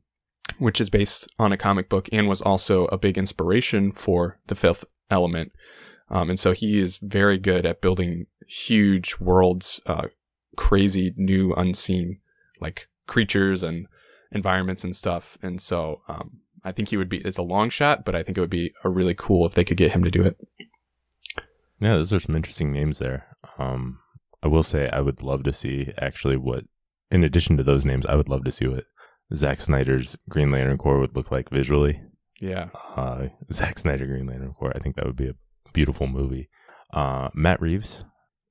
which 0.59 0.81
is 0.81 0.89
based 0.89 1.27
on 1.39 1.51
a 1.51 1.57
comic 1.57 1.89
book 1.89 2.09
and 2.11 2.27
was 2.27 2.41
also 2.41 2.85
a 2.85 2.97
big 2.97 3.17
inspiration 3.17 3.91
for 3.91 4.39
the 4.47 4.55
Fifth 4.55 4.85
Element. 5.09 5.51
Um, 6.11 6.29
and 6.29 6.39
so 6.39 6.51
he 6.51 6.77
is 6.77 6.97
very 6.97 7.37
good 7.37 7.65
at 7.65 7.81
building 7.81 8.27
huge 8.45 9.17
worlds, 9.19 9.81
uh, 9.85 10.07
crazy, 10.57 11.13
new, 11.15 11.53
unseen, 11.53 12.19
like 12.59 12.89
creatures 13.07 13.63
and 13.63 13.87
environments 14.31 14.83
and 14.83 14.95
stuff. 14.95 15.37
And 15.41 15.61
so 15.61 16.01
um, 16.09 16.41
I 16.65 16.73
think 16.73 16.89
he 16.89 16.97
would 16.97 17.09
be, 17.09 17.19
it's 17.19 17.37
a 17.37 17.43
long 17.43 17.69
shot, 17.69 18.03
but 18.03 18.15
I 18.15 18.23
think 18.23 18.37
it 18.37 18.41
would 18.41 18.49
be 18.49 18.73
a 18.83 18.89
really 18.89 19.15
cool 19.15 19.45
if 19.45 19.53
they 19.53 19.63
could 19.63 19.77
get 19.77 19.93
him 19.93 20.03
to 20.03 20.11
do 20.11 20.21
it. 20.21 20.37
yeah. 21.79 21.95
Those 21.95 22.11
are 22.11 22.19
some 22.19 22.35
interesting 22.35 22.73
names 22.73 22.99
there. 22.99 23.27
Um, 23.57 23.99
I 24.43 24.47
will 24.47 24.63
say 24.63 24.89
I 24.89 24.99
would 24.99 25.23
love 25.23 25.43
to 25.43 25.53
see 25.53 25.93
actually 25.97 26.35
what, 26.35 26.65
in 27.09 27.23
addition 27.23 27.55
to 27.57 27.63
those 27.63 27.85
names, 27.85 28.05
I 28.05 28.15
would 28.15 28.29
love 28.29 28.43
to 28.43 28.51
see 28.51 28.67
what 28.67 28.83
Zack 29.33 29.61
Snyder's 29.61 30.17
Green 30.27 30.51
Lantern 30.51 30.77
Corps 30.77 30.99
would 30.99 31.15
look 31.15 31.31
like 31.31 31.49
visually. 31.49 32.01
Yeah. 32.41 32.69
Uh, 32.97 33.27
Zack 33.51 33.79
Snyder 33.79 34.05
Green 34.07 34.27
Lantern 34.27 34.53
Corps. 34.53 34.73
I 34.75 34.79
think 34.79 34.95
that 34.97 35.05
would 35.05 35.15
be 35.15 35.29
a 35.29 35.35
beautiful 35.73 36.07
movie. 36.07 36.49
Uh, 36.93 37.29
Matt 37.33 37.61
Reeves 37.61 38.03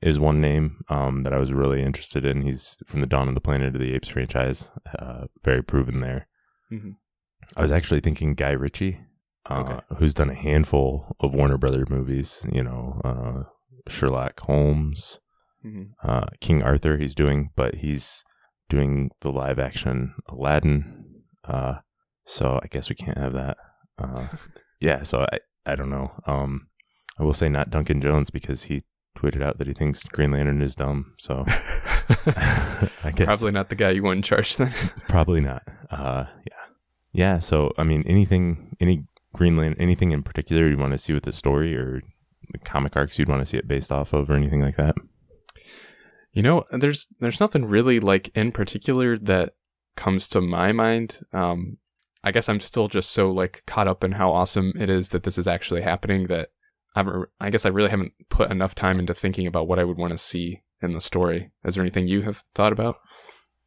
is 0.03 0.19
one 0.19 0.41
name 0.41 0.83
um, 0.89 1.21
that 1.23 1.33
I 1.33 1.39
was 1.39 1.53
really 1.53 1.83
interested 1.83 2.25
in. 2.25 2.43
He's 2.43 2.77
from 2.87 3.01
the 3.01 3.07
Dawn 3.07 3.29
of 3.29 3.35
the 3.35 3.41
Planet 3.41 3.75
of 3.75 3.81
the 3.81 3.95
Apes 3.95 4.09
franchise. 4.09 4.69
Uh, 4.99 5.27
very 5.45 5.63
proven 5.63 6.01
there. 6.01 6.27
Mhm. 6.73 6.97
I 7.57 7.63
was 7.63 7.73
actually 7.73 8.01
thinking 8.01 8.35
Guy 8.35 8.53
Ritchie, 8.53 9.01
uh, 9.47 9.55
Okay. 9.55 9.81
who's 9.99 10.15
done 10.15 10.31
a 10.31 10.35
handful 10.35 11.15
of 11.21 11.35
Warner 11.35 11.59
Brother 11.59 11.85
movies. 11.91 12.47
You 12.51 12.63
know, 12.63 13.01
uh, 13.05 13.43
Sherlock 13.89 14.41
Holmes, 14.41 15.19
hmm 15.63 15.85
uh, 16.03 16.27
King 16.41 16.63
Arthur. 16.63 16.97
He's 16.97 17.15
doing, 17.15 17.51
but 17.57 17.77
he's 17.77 18.25
doing 18.71 19.11
the 19.21 19.31
live 19.33 19.59
action 19.59 20.15
Aladdin. 20.29 21.23
Uh, 21.45 21.81
so 22.25 22.59
I 22.63 22.67
guess 22.69 22.89
we 22.89 22.95
can't 22.97 23.19
have 23.19 23.33
that. 23.35 23.59
Uh, 23.99 24.29
yeah. 24.81 25.03
So 25.03 25.27
I 25.33 25.39
I 25.67 25.75
don't 25.75 25.91
know. 25.91 26.13
Um, 26.27 26.69
I 27.21 27.23
will 27.23 27.35
say 27.35 27.51
not 27.51 27.71
Duncan 27.71 28.01
Jones 28.01 28.31
because 28.31 28.65
he 28.65 28.81
tweeted 29.17 29.43
out 29.43 29.59
that 29.59 29.67
he 29.67 29.75
thinks 29.75 30.03
Green 30.05 30.31
Lantern 30.31 30.63
is 30.63 30.75
dumb. 30.75 31.13
So 31.19 31.45
I 31.49 33.13
guess 33.15 33.27
Probably 33.27 33.53
not 33.53 33.69
the 33.69 33.77
guy 33.77 33.91
you 33.91 34.03
want 34.03 34.17
in 34.17 34.23
charge 34.23 34.57
then. 34.57 34.73
Probably 35.09 35.43
not. 35.43 35.63
Uh, 35.91 36.25
yeah, 36.47 36.75
yeah. 37.13 37.39
So 37.39 37.73
I 37.77 37.85
mean, 37.85 38.05
anything, 38.07 38.75
any 38.81 39.05
Greenland, 39.35 39.77
anything 39.79 40.13
in 40.13 40.23
particular 40.23 40.67
you 40.67 40.79
want 40.79 40.93
to 40.93 40.99
see 40.99 41.13
with 41.13 41.25
the 41.25 41.33
story 41.33 41.77
or 41.77 42.01
the 42.53 42.59
comic 42.59 42.97
arcs 42.97 43.19
you'd 43.19 43.29
want 43.29 43.43
to 43.43 43.47
see 43.47 43.59
it 43.59 43.69
based 43.69 43.93
off 43.93 44.15
of, 44.15 44.31
or 44.31 44.35
anything 44.35 44.63
like 44.63 44.77
that? 44.77 44.95
You 46.33 46.43
know, 46.43 46.65
there's 46.73 47.07
there's 47.21 47.41
nothing 47.41 47.67
really 47.67 48.01
like 48.01 48.31
in 48.35 48.51
particular 48.51 49.19
that 49.19 49.53
comes 49.95 50.27
to 50.31 50.41
my 50.41 50.73
mind. 50.73 51.21
Um, 51.35 51.77
I 52.25 52.31
guess 52.31 52.49
I'm 52.49 52.61
still 52.61 52.89
just 52.89 53.11
so 53.11 53.31
like 53.31 53.63
caught 53.67 53.89
up 53.89 54.05
in 54.05 54.13
how 54.13 54.33
awesome 54.33 54.73
it 54.79 54.89
is 54.89 55.11
that 55.11 55.25
this 55.25 55.37
is 55.37 55.47
actually 55.47 55.83
happening 55.83 56.27
that 56.29 56.49
I'm, 56.95 57.25
I 57.41 57.51
guess 57.51 57.67
I 57.67 57.71
really 57.71 57.91
haven't 57.91 58.13
put 58.29 58.51
enough 58.51 58.75
time 58.75 58.99
into 58.99 59.15
thinking 59.15 59.47
about 59.47 59.69
what 59.69 59.79
I 59.79 59.85
would 59.85 59.99
want 59.99 60.13
to 60.13 60.19
see 60.19 60.63
in 60.83 60.91
the 60.91 61.01
story. 61.01 61.51
Is 61.65 61.75
there 61.75 61.83
anything 61.83 62.09
you 62.09 62.23
have 62.23 62.43
thought 62.55 62.73
about? 62.73 62.97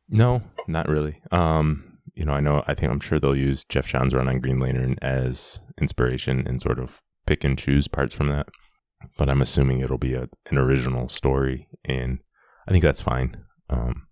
No, 0.10 0.42
not 0.68 0.88
really. 0.88 1.22
Um, 1.32 2.00
you 2.14 2.26
know, 2.26 2.34
I 2.34 2.42
know, 2.42 2.64
I 2.68 2.74
think 2.74 2.92
I'm 2.92 3.00
sure 3.00 3.20
they'll 3.20 3.36
use 3.36 3.64
Geoff 3.64 3.88
John's 3.88 4.14
run 4.14 4.28
on 4.28 4.40
Green 4.40 4.60
Lantern 4.60 4.98
as 5.02 5.62
inspiration 5.80 6.46
and 6.48 6.62
sort 6.62 6.80
of 6.80 7.02
pick 7.26 7.44
and 7.44 7.58
choose 7.58 7.88
parts 7.88 8.14
from 8.14 8.28
that. 8.28 8.48
But 9.18 9.30
I'm 9.30 9.42
assuming 9.42 9.80
it'll 9.80 9.98
be 9.98 10.14
a, 10.14 10.30
an 10.50 10.58
original 10.58 11.10
story, 11.10 11.68
and 11.84 12.20
I 12.68 12.72
think 12.72 12.84
that's 12.84 13.02
fine. 13.02 13.36
Um, 13.70 14.08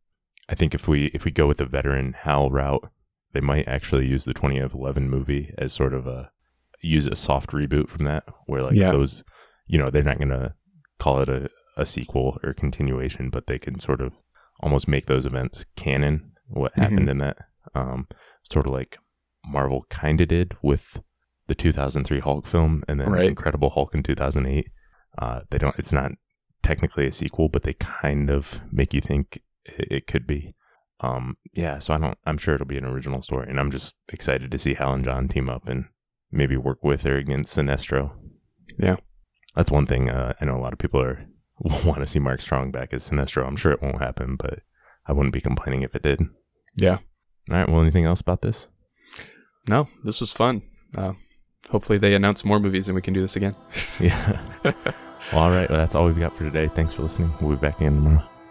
I 0.49 0.55
think 0.55 0.73
if 0.73 0.85
we 0.85 1.05
if 1.13 1.23
we 1.23 1.31
go 1.31 1.47
with 1.47 1.57
the 1.57 1.65
veteran 1.65 2.13
Hal 2.13 2.49
route, 2.49 2.89
they 3.31 3.39
might 3.39 3.69
actually 3.69 4.07
use 4.07 4.25
the 4.25 4.33
2011 4.33 5.09
movie 5.09 5.53
as 5.57 5.71
sort 5.71 5.93
of 5.93 6.07
a 6.07 6.31
use 6.81 7.07
a 7.07 7.15
soft 7.15 7.51
reboot 7.51 7.89
from 7.89 8.05
that, 8.05 8.23
where 8.47 8.61
like 8.63 8.75
Yeah. 8.75 8.91
those, 8.91 9.23
you 9.67 9.77
know, 9.77 9.89
they're 9.89 10.03
not 10.03 10.19
gonna 10.19 10.55
call 10.99 11.19
it 11.19 11.29
a, 11.29 11.49
a 11.77 11.85
sequel 11.85 12.39
or 12.43 12.53
continuation, 12.53 13.29
but 13.29 13.47
they 13.47 13.57
can 13.59 13.79
sort 13.79 14.01
of 14.01 14.13
almost 14.59 14.87
make 14.87 15.05
those 15.05 15.25
events 15.25 15.65
canon. 15.75 16.31
What 16.47 16.73
happened 16.75 17.09
in 17.09 17.17
that, 17.19 17.37
um, 17.73 18.07
sort 18.51 18.65
of 18.65 18.71
like 18.73 18.97
Marvel 19.45 19.85
kind 19.89 20.19
of 20.21 20.27
did 20.27 20.55
with 20.61 21.01
the 21.47 21.55
2003 21.55 22.19
Hulk 22.19 22.45
film, 22.45 22.83
and 22.87 22.99
then 22.99 23.09
Right. 23.09 23.25
Incredible 23.29 23.69
Hulk 23.71 23.95
in 23.95 24.03
2008. 24.03 24.67
Uh, 25.17 25.41
they 25.49 25.57
don't. 25.57 25.77
It's 25.79 25.91
not 25.93 26.11
technically 26.63 27.07
a 27.07 27.11
sequel, 27.11 27.49
but 27.49 27.63
they 27.63 27.73
kind 27.73 28.29
of 28.29 28.61
make 28.71 28.93
you 28.93 29.01
think 29.01 29.41
it, 29.65 29.87
it 29.91 30.07
could 30.07 30.25
be. 30.27 30.53
Um, 30.99 31.37
yeah, 31.53 31.79
so 31.79 31.93
I 31.93 31.97
don't. 31.97 32.17
I'm 32.25 32.37
sure 32.37 32.53
it'll 32.55 32.67
be 32.67 32.77
an 32.77 32.85
original 32.85 33.21
story, 33.21 33.47
and 33.49 33.59
I'm 33.59 33.71
just 33.71 33.95
excited 34.09 34.51
to 34.51 34.59
see 34.59 34.75
Hal 34.75 34.93
and 34.93 35.03
John 35.03 35.27
team 35.27 35.49
up 35.49 35.67
and 35.67 35.85
maybe 36.31 36.57
work 36.57 36.83
with 36.83 37.05
or 37.05 37.17
against 37.17 37.57
Sinestro. 37.57 38.11
Yeah. 38.79 38.95
that's 39.55 39.69
one 39.71 39.85
thing. 39.85 40.09
Uh, 40.09 40.33
I 40.39 40.45
know 40.45 40.55
a 40.57 40.61
lot 40.61 40.73
of 40.73 40.79
people 40.79 41.01
are 41.01 41.25
want 41.59 41.99
to 41.99 42.07
see 42.07 42.19
Mark 42.19 42.41
Strong 42.41 42.71
back 42.71 42.93
as 42.93 43.09
Sinestro. 43.09 43.45
I'm 43.45 43.55
sure 43.57 43.71
it 43.71 43.81
won't 43.81 43.99
happen, 44.01 44.35
but 44.35 44.59
I 45.07 45.13
wouldn't 45.13 45.33
be 45.33 45.41
complaining 45.41 45.83
if 45.83 45.95
it 45.95 46.03
did. 46.03 46.21
Yeah. 46.75 46.99
All 47.49 47.57
right. 47.57 47.69
Well, 47.69 47.81
anything 47.81 48.05
else 48.05 48.21
about 48.21 48.41
this? 48.41 48.67
No, 49.67 49.87
this 50.03 50.19
was 50.19 50.31
fun. 50.31 50.63
Uh, 50.97 51.13
hopefully 51.69 51.99
they 51.99 52.15
announce 52.15 52.43
more 52.43 52.59
movies 52.59 52.87
and 52.87 52.95
we 52.95 53.01
can 53.01 53.13
do 53.13 53.21
this 53.21 53.35
again. 53.35 53.55
Yeah. 53.99 54.41
well, 54.63 54.73
all 55.33 55.51
right. 55.51 55.69
Well, 55.69 55.77
that's 55.77 55.93
all 55.93 56.05
we've 56.07 56.17
got 56.19 56.35
for 56.35 56.43
today. 56.43 56.67
Thanks 56.69 56.93
for 56.93 57.03
listening. 57.03 57.31
We'll 57.39 57.55
be 57.55 57.61
back 57.61 57.77
again 57.79 57.93
tomorrow. 57.95 58.30